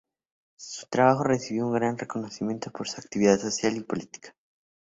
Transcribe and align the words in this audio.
Su 0.57 0.87
trabajo 0.87 1.23
recibió 1.23 1.67
un 1.67 1.73
gran 1.75 1.95
reconocimiento 1.95 2.71
por 2.71 2.89
su 2.89 2.99
actividad 2.99 3.37
social 3.37 3.77
y 3.77 3.83
política. 3.83 4.35